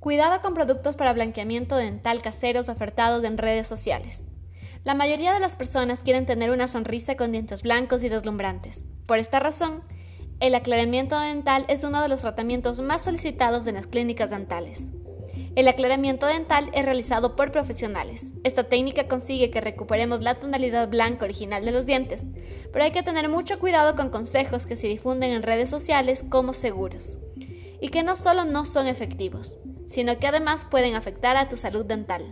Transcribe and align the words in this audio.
Cuidado 0.00 0.40
con 0.40 0.54
productos 0.54 0.96
para 0.96 1.12
blanqueamiento 1.12 1.76
dental 1.76 2.22
caseros 2.22 2.70
ofertados 2.70 3.22
en 3.22 3.36
redes 3.36 3.66
sociales. 3.66 4.30
La 4.82 4.94
mayoría 4.94 5.34
de 5.34 5.40
las 5.40 5.56
personas 5.56 6.00
quieren 6.00 6.24
tener 6.24 6.50
una 6.50 6.68
sonrisa 6.68 7.18
con 7.18 7.32
dientes 7.32 7.62
blancos 7.62 8.02
y 8.02 8.08
deslumbrantes. 8.08 8.86
Por 9.04 9.18
esta 9.18 9.40
razón, 9.40 9.82
el 10.40 10.54
aclaramiento 10.54 11.20
dental 11.20 11.66
es 11.68 11.84
uno 11.84 12.00
de 12.00 12.08
los 12.08 12.22
tratamientos 12.22 12.80
más 12.80 13.02
solicitados 13.02 13.66
en 13.66 13.74
las 13.74 13.86
clínicas 13.86 14.30
dentales. 14.30 14.88
El 15.54 15.68
aclaramiento 15.68 16.24
dental 16.24 16.70
es 16.72 16.86
realizado 16.86 17.36
por 17.36 17.52
profesionales. 17.52 18.30
Esta 18.42 18.64
técnica 18.64 19.06
consigue 19.06 19.50
que 19.50 19.60
recuperemos 19.60 20.22
la 20.22 20.36
tonalidad 20.36 20.88
blanca 20.88 21.26
original 21.26 21.62
de 21.62 21.72
los 21.72 21.84
dientes, 21.84 22.30
pero 22.72 22.86
hay 22.86 22.92
que 22.92 23.02
tener 23.02 23.28
mucho 23.28 23.58
cuidado 23.58 23.96
con 23.96 24.08
consejos 24.08 24.64
que 24.64 24.76
se 24.76 24.86
difunden 24.86 25.32
en 25.32 25.42
redes 25.42 25.68
sociales 25.68 26.24
como 26.26 26.54
seguros 26.54 27.18
y 27.82 27.88
que 27.88 28.02
no 28.02 28.16
solo 28.16 28.46
no 28.46 28.64
son 28.64 28.86
efectivos, 28.86 29.58
sino 29.90 30.18
que 30.18 30.28
además 30.28 30.64
pueden 30.70 30.94
afectar 30.94 31.36
a 31.36 31.48
tu 31.48 31.56
salud 31.56 31.84
dental. 31.84 32.22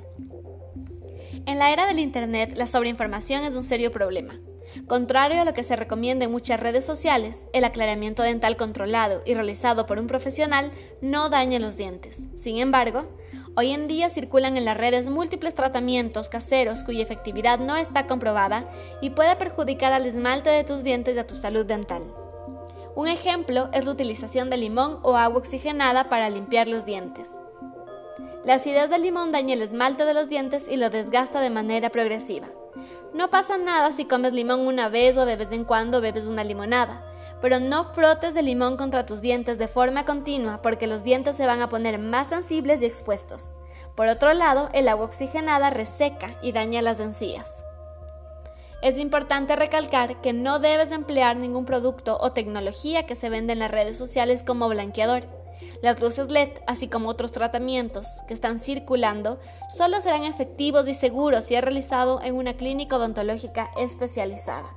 En 1.45 1.59
la 1.59 1.73
era 1.73 1.87
del 1.87 1.99
Internet, 1.99 2.53
la 2.57 2.67
sobreinformación 2.67 3.43
es 3.45 3.57
un 3.57 3.65
serio 3.65 3.91
problema. 3.91 4.39
Contrario 4.87 5.41
a 5.41 5.45
lo 5.45 5.55
que 5.55 5.65
se 5.65 5.77
recomienda 5.77 6.25
en 6.25 6.31
muchas 6.31 6.61
redes 6.61 6.85
sociales, 6.85 7.47
el 7.53 7.65
aclaramiento 7.65 8.23
dental 8.23 8.57
controlado 8.57 9.23
y 9.25 9.35
realizado 9.35 9.87
por 9.87 9.99
un 9.99 10.07
profesional 10.07 10.71
no 11.01 11.31
daña 11.31 11.59
los 11.59 11.77
dientes. 11.77 12.29
Sin 12.37 12.59
embargo, 12.59 13.07
hoy 13.57 13.73
en 13.73 13.89
día 13.89 14.09
circulan 14.09 14.57
en 14.57 14.65
las 14.65 14.77
redes 14.77 15.09
múltiples 15.09 15.55
tratamientos 15.55 16.29
caseros 16.29 16.85
cuya 16.85 17.03
efectividad 17.03 17.59
no 17.59 17.77
está 17.77 18.07
comprobada 18.07 18.71
y 19.01 19.11
puede 19.11 19.35
perjudicar 19.37 19.93
al 19.93 20.07
esmalte 20.07 20.51
de 20.51 20.65
tus 20.65 20.85
dientes 20.85 21.17
y 21.17 21.19
a 21.19 21.27
tu 21.27 21.35
salud 21.35 21.67
dental. 21.67 22.03
Un 22.95 23.09
ejemplo 23.09 23.69
es 23.73 23.85
la 23.85 23.93
utilización 23.93 24.51
de 24.51 24.59
limón 24.59 24.99
o 25.03 25.17
agua 25.17 25.39
oxigenada 25.39 26.09
para 26.09 26.31
limpiar 26.31 26.69
los 26.69 26.85
dientes. 26.85 27.35
La 28.49 28.55
acidez 28.55 28.89
del 28.89 29.03
limón 29.03 29.31
daña 29.31 29.53
el 29.53 29.61
esmalte 29.61 30.07
de 30.07 30.15
los 30.15 30.31
dientes 30.31 30.69
y 30.69 30.79
lo 30.79 30.89
desgasta 30.89 31.39
de 31.43 31.51
manera 31.51 31.91
progresiva. 31.91 32.49
No 33.13 33.29
pasa 33.29 33.59
nada 33.59 33.93
si 33.93 34.07
comes 34.07 34.33
limón 34.33 34.67
una 34.67 34.89
vez 34.89 35.19
o 35.19 35.27
de 35.27 35.37
vez 35.37 35.53
en 35.53 35.65
cuando 35.65 36.01
bebes 36.01 36.25
una 36.25 36.45
limonada, 36.45 37.05
pero 37.43 37.61
no 37.61 37.85
frotes 37.85 38.37
el 38.37 38.47
limón 38.47 38.79
contra 38.79 39.05
tus 39.05 39.21
dientes 39.21 39.59
de 39.59 39.69
forma 39.69 40.07
continua 40.07 40.63
porque 40.63 40.87
los 40.87 41.05
dientes 41.05 41.37
se 41.37 41.45
van 41.45 41.61
a 41.61 41.69
poner 41.69 41.99
más 41.99 42.29
sensibles 42.29 42.81
y 42.81 42.87
expuestos. 42.87 43.53
Por 43.95 44.09
otro 44.09 44.33
lado, 44.33 44.71
el 44.73 44.89
agua 44.89 45.05
oxigenada 45.05 45.69
reseca 45.69 46.39
y 46.41 46.53
daña 46.53 46.81
las 46.81 47.01
encías. 47.01 47.67
Es 48.81 48.99
importante 48.99 49.57
recalcar 49.57 50.23
que 50.23 50.33
no 50.33 50.59
debes 50.59 50.91
emplear 50.91 51.37
ningún 51.37 51.67
producto 51.67 52.17
o 52.19 52.33
tecnología 52.33 53.05
que 53.05 53.15
se 53.15 53.29
vende 53.29 53.53
en 53.53 53.59
las 53.59 53.71
redes 53.71 53.99
sociales 53.99 54.43
como 54.43 54.71
blanqueador 54.71 55.38
las 55.83 56.01
luces 56.01 56.31
LED, 56.31 56.51
así 56.67 56.89
como 56.89 57.09
otros 57.09 57.33
tratamientos 57.33 58.07
que 58.27 58.35
están 58.35 58.59
circulando, 58.59 59.39
solo 59.69 60.01
serán 60.01 60.25
efectivos 60.25 60.89
y 60.89 60.95
seguros 60.95 61.45
si 61.45 61.55
es 61.55 61.63
realizado 61.63 62.21
en 62.23 62.35
una 62.35 62.55
clínica 62.55 62.97
odontológica 62.97 63.71
especializada. 63.79 64.75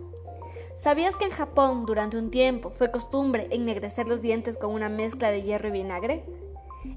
¿Sabías 0.75 1.15
que 1.15 1.25
en 1.25 1.31
Japón 1.31 1.85
durante 1.85 2.17
un 2.17 2.31
tiempo 2.31 2.71
fue 2.71 2.91
costumbre 2.91 3.47
ennegrecer 3.51 4.07
los 4.07 4.21
dientes 4.21 4.57
con 4.57 4.71
una 4.71 4.89
mezcla 4.89 5.29
de 5.29 5.43
hierro 5.43 5.67
y 5.67 5.71
vinagre? 5.71 6.25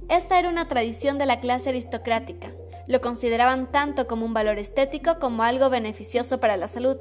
Esta 0.09 0.39
era 0.39 0.48
una 0.48 0.69
tradición 0.69 1.19
de 1.19 1.27
la 1.27 1.41
clase 1.41 1.71
aristocrática. 1.71 2.53
Lo 2.87 3.01
consideraban 3.01 3.71
tanto 3.71 4.07
como 4.07 4.25
un 4.25 4.35
valor 4.35 4.59
estético 4.59 5.19
como 5.19 5.43
algo 5.43 5.71
beneficioso 5.71 6.41
para 6.41 6.57
la 6.57 6.69
salud. 6.69 6.97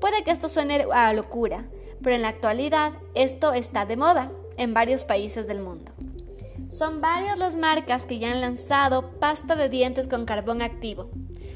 Puede 0.00 0.24
que 0.24 0.30
esto 0.30 0.48
suene 0.48 0.86
a 0.92 1.12
locura, 1.12 1.66
pero 2.02 2.16
en 2.16 2.22
la 2.22 2.28
actualidad 2.28 2.92
esto 3.14 3.52
está 3.52 3.86
de 3.86 3.96
moda 3.96 4.32
en 4.56 4.74
varios 4.74 5.04
países 5.04 5.46
del 5.46 5.60
mundo. 5.60 5.92
Son 6.68 7.00
varias 7.00 7.38
las 7.38 7.56
marcas 7.56 8.06
que 8.06 8.18
ya 8.18 8.32
han 8.32 8.40
lanzado 8.40 9.18
pasta 9.18 9.56
de 9.56 9.68
dientes 9.68 10.08
con 10.08 10.24
carbón 10.24 10.62
activo. 10.62 11.10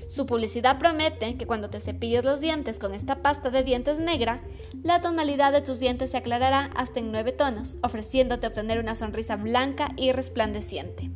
Su 0.09 0.27
publicidad 0.27 0.79
promete 0.79 1.37
que 1.37 1.47
cuando 1.47 1.71
te 1.71 1.81
cepilles 1.81 2.25
los 2.25 2.41
dientes 2.41 2.79
con 2.79 2.95
esta 2.95 3.23
pasta 3.23 3.51
de 3.51 3.63
dientes 3.63 3.99
negra, 3.99 4.43
la 4.83 5.01
tonalidad 5.01 5.53
de 5.53 5.63
tus 5.63 5.79
dientes 5.79 6.11
se 6.11 6.17
aclarará 6.17 6.71
hasta 6.75 6.99
en 6.99 7.13
nueve 7.13 7.33
tonos, 7.33 7.77
ofreciéndote 7.83 8.47
obtener 8.47 8.79
una 8.81 8.95
sonrisa 8.95 9.37
blanca 9.37 9.89
y 9.97 10.13
resplandeciente. 10.13 11.11